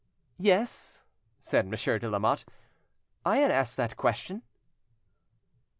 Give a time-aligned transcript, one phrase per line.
[0.39, 1.03] "Yes,"
[1.39, 2.43] said Monsieur de Lamotte,
[3.23, 4.41] "I had asked that question."